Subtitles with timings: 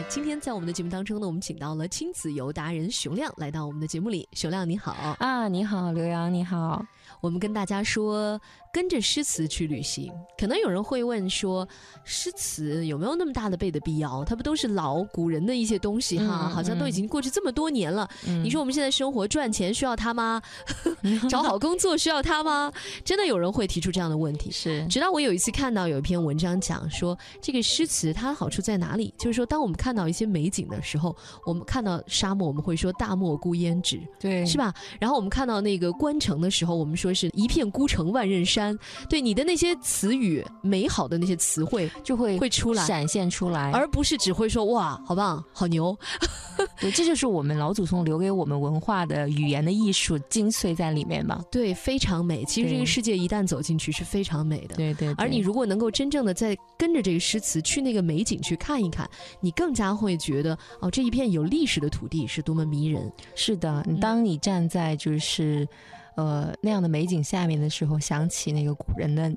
[0.00, 4.26] 那今天在我们的节目当中呢，我们请到了亲子游达人熊亮来到我们的节目里。
[4.32, 6.82] 熊亮你好啊，你好，刘洋你好。
[7.20, 8.40] 我们跟大家说，
[8.72, 10.12] 跟着诗词去旅行。
[10.38, 11.66] 可能有人会问说，
[12.04, 14.24] 诗词有没有那么大的背的必要？
[14.24, 16.48] 它不都是老古人的一些东西哈？
[16.48, 18.08] 好像都已经过去这么多年了。
[18.24, 20.40] 你说我们现在生活赚钱需要它吗？
[21.28, 22.72] 找好工作需要它吗？
[23.04, 24.50] 真的有人会提出这样的问题。
[24.50, 29.12] 是，直到我有一次看到有一篇文章讲说，这个诗词它的好处在哪里？
[29.18, 34.72] 就是说，当我们看到一些美景的时候，我们看到沙漠，我们会说大漠孤烟直，对，是吧？
[34.98, 37.10] 然后我们看到那个关城的时候，我们说。
[37.12, 38.59] 是一片孤城万仞山，
[39.08, 45.96] 对你的那些词语，美好的那些词汇就会会出来，闪现出来，而不是只会说哇，好棒，好牛。
[46.78, 51.42] 对，这就是我们老祖宗留给我们文化的语言的艺术精髓在里面嘛。
[51.50, 52.44] 对，非常美。
[52.44, 54.76] 其实这个世界一旦走进去是非常美的。
[54.76, 55.14] 对对。
[55.14, 59.08] 而你如果能够真正的在跟着这个诗词去那个美景去看一看，
[59.40, 63.10] 你更加会觉得哦，这一片有历史的土地是多么迷人。
[63.34, 65.66] 是的，当你站在就是。
[66.24, 69.32] 呃，那样的美景下面的时候，想起那个古人的。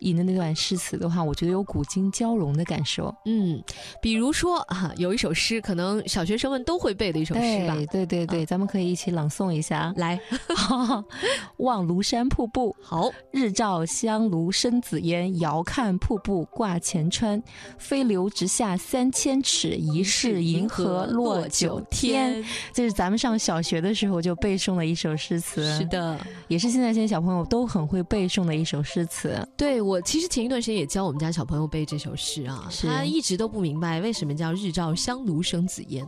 [0.00, 3.14] 引的那段诗词的话，我觉得有古今交融的感受。
[3.24, 3.62] 嗯，
[4.02, 7.74] 比如说啊，有一首诗，可能小学生们都会背的一首诗吧？
[7.90, 9.94] 对对对，咱们可以一起朗诵一下。
[9.96, 10.20] 来，
[11.58, 17.42] 望庐山瀑布， 好，日照香炉生紫烟，遥看瀑布挂前川，
[17.78, 22.44] 飞流直下三千尺，疑是银河落九天。
[22.72, 25.78] 这是咱们上小学的时候就背诵的一首诗词。
[25.78, 29.42] 是的，也是现在这些小朋友都很会背诵的一首诗词。
[29.56, 29.85] 对。
[29.86, 36.06] 我其实前一段时间也教我们家小朋友背这首诗啊，他一直都不明白为什么叫日照香炉生紫烟。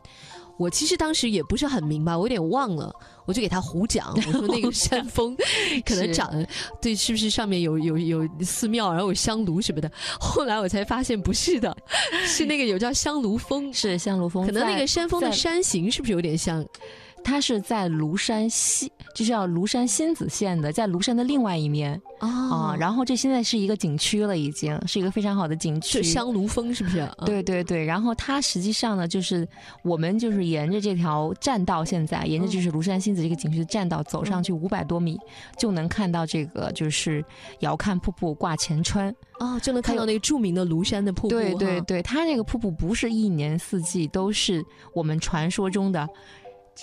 [0.56, 2.92] 我其实当时也不是很明白，我有点忘了，
[3.26, 5.36] 我就给他胡讲，我说那个 山峰
[5.86, 6.28] 可能长
[6.82, 9.88] 对，是不是上面有有有寺庙，然后有香炉什么的。
[10.18, 11.76] 后来我才发现不是的，
[12.26, 16.66] 是那个有叫香炉峰，是香炉峰，可能那个山峰的山形是不是有点像？
[17.28, 22.74] 它是在庐山西，就是叫庐山新子县的，在庐山的另外一面啊。
[22.74, 26.02] 然后这现在是一个景区了，已经是一个非常好的景区。
[26.02, 27.06] 香炉峰是不是？
[27.27, 27.84] 对对对。
[27.84, 29.46] 然后它实际上呢，就是
[29.83, 35.18] 我们就是沿着这条栈道，现在沿着就是庐山新子这个景区的栈道走上去五百多米，
[35.58, 37.22] 就能看到这个就是
[37.61, 41.28] 遥看瀑布挂前川哦，就能看到那个著名的庐山的瀑布。
[41.28, 46.08] 对对对，它那个瀑布不是一年四季都是我们传说中的。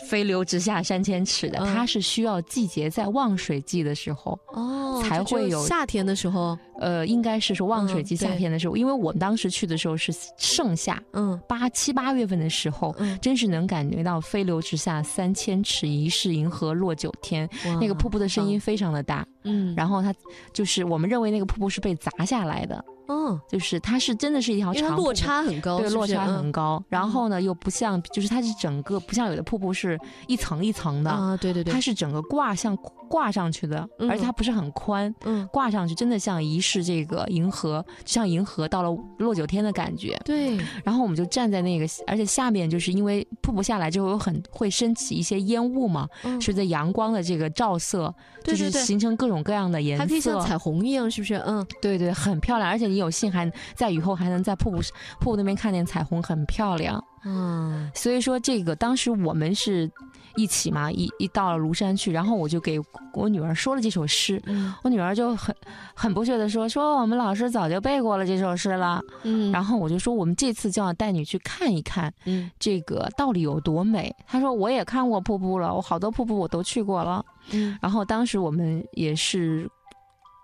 [0.03, 20.13] 飞流直下三千尺的，它是需要季节在望水季的时候哦，才会有夏天的时候，呃，应该是说望水季夏天的时候，因为我们当时去的时候是盛夏，嗯，八七八月份的时候，真是能感觉到飞流直下三千尺，疑是银河落九天，那个瀑布的声音非常的大，嗯，然后它
[20.51, 22.83] 就是我们认为那个瀑布是被砸下来的。
[23.07, 26.25] 嗯，就是它是真的是一条长，落差很高，对，落差？
[26.25, 26.83] 很高。
[26.89, 40.17] 然后呢，又不像，就是它是整个不像有的瀑布是一层一层的啊，对对对，它是整个挂像挂上去的，而且它不是很宽，嗯，挂上去真的像仪式这个银河，就像银河到了落九天的感觉。
[40.23, 46.07] 对，然后我们就站在那个，而且下面就是因为瀑布下来之后有很会升起一些烟雾嘛，
[46.39, 51.35] 随着阳光的这个照射，就是形成各种各样的颜色，它可以像彩虹一样，是不是？
[51.45, 52.85] 嗯，对对，很漂亮，而且。
[52.85, 54.77] 你有幸还在雨后还能在瀑布
[55.19, 57.03] 瀑布那边看见彩虹，很漂亮。
[57.25, 59.91] 嗯，所以说这个当时我们是
[60.35, 62.79] 一起嘛，一一到了庐山去，然后我就给
[63.13, 64.41] 我女儿说了这首诗。
[64.45, 65.55] 嗯，我女儿就很
[65.93, 79.69] 很不屑的说：“说我们老师早就背过了这首诗了。”嗯，然后我就说：“我们这次就要带你去看一看，嗯，这个到底有多美。”她说：“我也看过瀑布了，我好多瀑布我都去过了。”嗯，然后当时我们也是。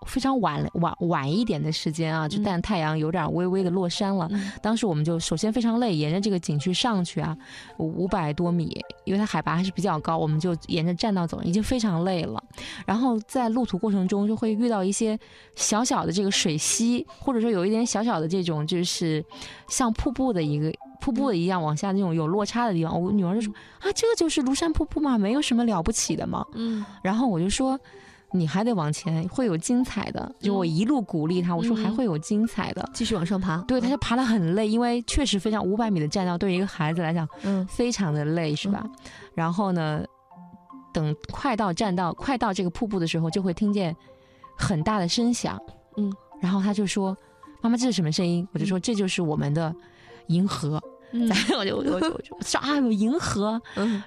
[0.06, 4.28] 非常晚晚晚一点的时间啊，就但太阳有点微微的落山了。
[4.60, 7.36] 当时我们就首先非常累，沿着这个景区上去啊，
[7.78, 12.42] 五百多米，因为它海拔还是比较高，我们就沿着栈道走，已经非常累了。
[12.86, 15.18] 然后在路途过程中就会遇到一些
[15.54, 19.24] 小小的这个水溪，或者说有一点小小的这种就是
[19.68, 23.00] 像瀑布的一个瀑布的一样往下那种有落差的地方。
[23.00, 26.46] 我女儿就说啊，这个就是庐山瀑布嘛，没有什么了不起的嘛。
[26.54, 27.78] 嗯，然后我就说。
[28.34, 30.34] 你还得往前，会有精彩的。
[30.40, 33.58] 就我一路鼓励他，我说还会有精彩的，继续往上爬。
[33.68, 38.84] 对，他就爬得很累，因为确实非常五百米的栈道，对于一个孩子来讲，嗯，非常的累，是吧？
[39.34, 40.02] 然后呢，
[40.92, 43.94] 等快到栈道、快到这个瀑布的时候，就会听见
[44.56, 45.60] 很大的声响，
[45.96, 47.16] 嗯，然后他就说
[47.60, 49.74] ：“妈妈，这是什么声音？”我就说：“这就是我们的
[50.28, 50.80] 银河。”
[51.28, 53.60] 咱我就我就我就说啊有银河，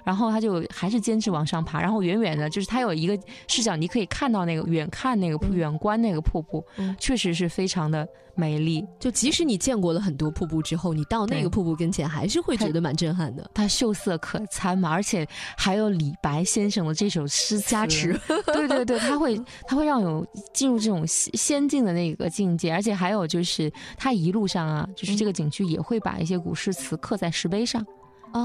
[0.04, 3.18] 然后他就还是坚持往上爬，然后远远的，就是他有一个
[3.48, 6.64] 视角，你可以看到那个远看那个远观那个瀑布，
[6.98, 8.06] 确实是非常的。
[8.36, 13.50] 美丽，就即使你见过了很多瀑布之后，你到那个瀑布跟前还是会觉得蛮震撼的。
[13.54, 18.18] 它秀色可餐嘛，而且还有李白先生的这首诗加持。
[18.46, 27.84] 对 对对，他会他会让有进入这种仙境的那个境界，而且还有就是他一路上啊，就是这个景区也会把一些古诗词刻在石碑上。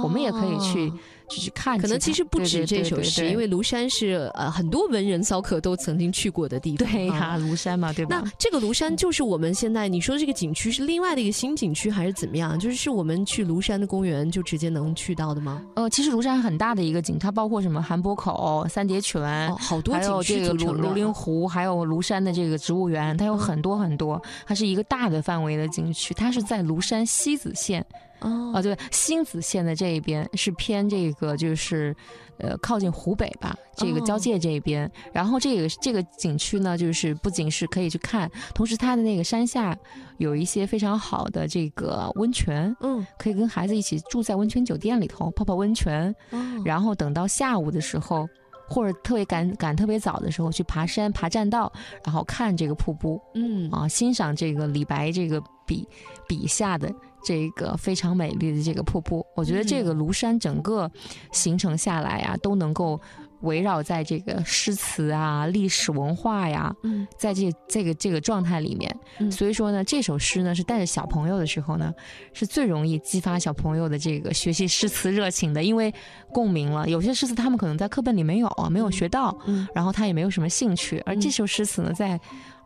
[0.04, 0.90] 我们也可以去
[1.40, 6.88] 去看，可能其实不止这首诗，因为庐山是呃很多文人骚客都曾经去过的地方。
[6.88, 8.22] 对呀，庐山嘛，对吧？
[8.24, 12.58] 那这个庐山就是我们现在你说的这个景区是另外的一个新景区，还是怎么样？
[12.60, 15.62] 就是是我们去庐山的公园就直接能去到的吗？
[15.76, 20.90] 呃，其实庐山很大的一个景，它包括什么韩博口、三叠泉，好多景区组成的。
[20.90, 27.86] 庐陵湖，还有庐山的这个植物园，它有很多很多，它是一个大的范围的景区，它是在庐山西子县。
[28.20, 31.96] 哦，对，星子县的这一边是偏这个，就是，
[32.40, 34.92] 呃，靠近湖北吧，这个交界这边。
[35.14, 39.78] 然后这个这个景区呢，就是不仅是可以去看，同时它的那个山下
[40.18, 46.14] 有一些非常好的这个温泉，嗯，可以跟孩子一起住在温泉酒店里头泡泡温泉。
[46.66, 48.28] 然后等到下午的时候，
[48.68, 51.72] 或者特别赶赶特别早的时候去爬山爬栈道，
[52.04, 55.88] 然后看这个瀑布，嗯，啊，欣赏这个李白这个笔
[56.28, 56.92] 笔下的。
[57.24, 60.90] 这个非常美丽的这个瀑布，我觉得这个庐山整个
[61.32, 63.00] 行程下来啊，都能够
[63.42, 66.74] 围绕在这个诗词啊、历史文化呀，
[67.18, 68.96] 在这这个这个状态里面。
[69.32, 71.92] 所以说呢，这首诗呢是带着小朋友的时候呢，
[72.34, 75.94] 是最容易激发小朋友的这个学习诗词热情的，因为
[76.32, 76.88] 共鸣了。
[76.88, 79.36] 有些诗词他们可能在课本里没有，没有学到，
[79.74, 82.20] 然后他也没有什么兴趣，而这首诗词呢，在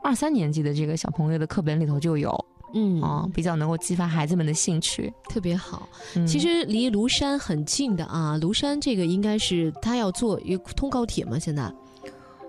[0.04, 2.46] 二三年级的这个小朋友的课本里头就有。
[2.76, 5.90] 嗯啊，比较能够激发孩子们的兴趣，特别好。
[6.28, 11.40] 其实离庐山很近的啊，庐山这个应该是他要坐一通高铁吗？
[11.40, 11.74] 现在？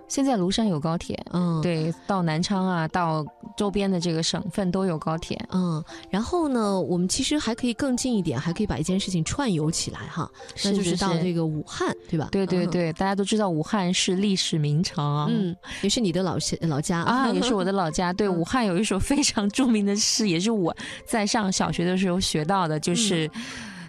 [0.08, 3.25] 现在庐山有高铁，嗯，对，到南昌啊，到
[3.56, 10.31] 周边的这个省份都有高铁，嗯，然后呢，我们其实还可以更近一点，还可以把一件事情串游起来哈，
[10.64, 12.29] 那就是到这个武汉，对吧？
[12.31, 17.02] 对对对，大家都知道武汉是历史名城，嗯，也是你的老老家。
[17.02, 18.12] 啊， 也是我的老家。
[18.12, 20.75] 对，武汉有一首非常著名的诗，也是我
[21.06, 23.31] 在上小学的时候学到的，就是。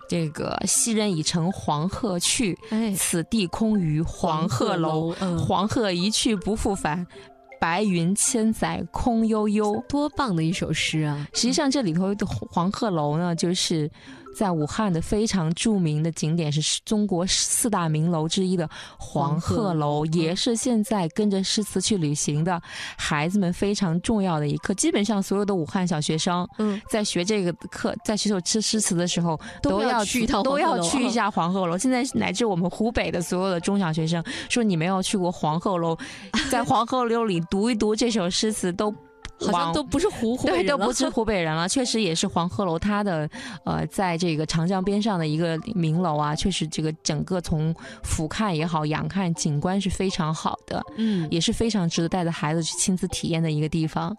[0.07, 2.57] 这个昔人已乘黄鹤去，
[2.95, 5.12] 此地空余黄鹤楼。
[5.38, 7.06] 黄鹤一去不复返，
[7.59, 9.83] 白云千载空悠悠。
[9.89, 11.27] 多棒的一首诗啊！
[11.33, 13.89] 实际上这里头的黄鹤楼呢，就是。
[14.38, 18.69] 在武汉的非常著名的景点是中国四大名楼之一的
[19.00, 22.62] 黄鹤楼，也是现在跟着诗词去旅行的
[22.95, 24.75] 孩子们非常重要的一课。
[24.75, 31.75] 基本上所有的武汉小学生，嗯，在学这个课，在学首诗诗词的时候，都要去一趟，都要去一下 黄鹤楼。
[31.75, 35.98] 现在乃至我们湖北的所有的中小学生，说你没有去过黄鹤楼，
[36.51, 38.94] 在黄鹤楼里读一读这首诗词都。
[39.39, 41.68] 好像都不是湖 湖北人都不是湖北人了。
[41.69, 43.30] 确实也是黄鹤楼，它的
[43.66, 47.74] 呃，在这个长江边上的一个名楼啊，确实这个整个从
[48.04, 54.16] 俯瞰也好，仰看景观是非常好的，嗯，也是非常值得带着孩子去亲自体验的一个地方。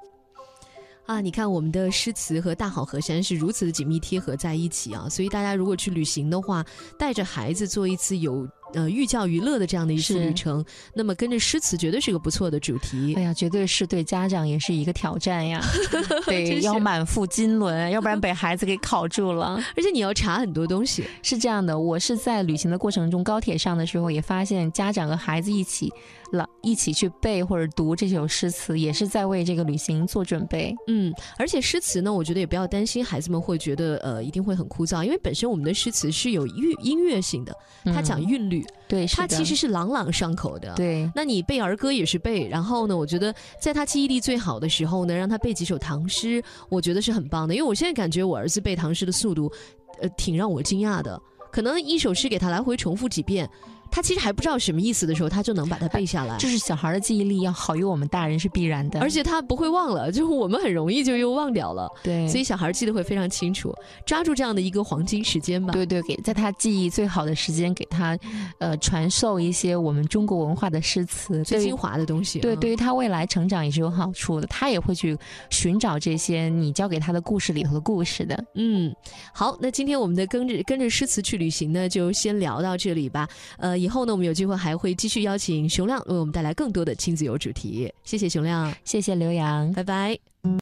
[1.06, 6.64] 啊，你看我们的诗词和大好河山是如此的紧密贴合在一起啊，所以大家如果去旅行的话，
[6.98, 8.46] 带着孩子做一次有。
[8.74, 13.14] 呃，寓教于乐的这样的一次旅程，那么跟着诗词绝对是个不错的主题。
[13.16, 15.60] 哎呀，绝对是对家长也是一个挑战呀，
[16.26, 19.58] 对，要满腹经纶，要不然被孩子给考住了。
[19.76, 21.04] 而且你要查很多东西。
[21.22, 25.90] 是这样的，我是在旅行的过程中，高铁上的时候也发现，家长和孩子一起
[26.32, 30.74] 了，一起去背或者读这首诗词，也是在为这个旅行做准备。
[30.88, 38.57] 嗯，而且诗词呢，我觉得也不要担心孩子们会觉得呃一定会很枯燥，因为本身我们的诗词是有韵音乐性的，它讲韵律。
[38.86, 40.74] 对，他其实是朗朗上口的。
[40.74, 47.54] 对，那你背儿歌也是背，然后呢，我觉得在他记忆力最好的时候呢，让他背几首唐诗，我觉得是很棒的。
[47.54, 49.52] 因为我现在感觉我儿子背唐诗的速度，
[50.00, 51.20] 呃，挺让我惊讶的。
[51.50, 53.48] 可能一首诗给他来回重复几遍。
[53.90, 56.36] 他其实还不知道什么意思的时候，他就能把它背下来。
[56.38, 61.88] 就是小孩的记忆力要好于我们大人是必然的，而且他不会忘了，就是我们很容易就又忘掉了。
[62.02, 63.74] 对，所以小孩记得会非常清楚，
[64.06, 65.72] 抓住这样的一个黄金时间吧。
[65.72, 68.18] 对对，给在他记忆最好的时间，给他
[68.58, 72.38] 呃传授一些我们中国文化的诗词最精华的东西。
[72.40, 74.46] 对，对于他未来成长也是有好处的。
[74.48, 75.16] 他也会去
[75.50, 78.44] 寻找这些你教给他的故事里头的故事的。
[78.54, 78.94] 嗯，
[79.32, 83.28] 好，那今天我们的跟着跟着诗词去旅行呢，就先聊到这里吧。
[83.58, 84.58] 呃，以后呢，我们有机会。
[84.58, 87.90] 还会继续邀请熊亮为我们带来更多的亲子游主题。
[88.02, 90.18] 谢谢熊亮，谢谢刘洋，拜拜。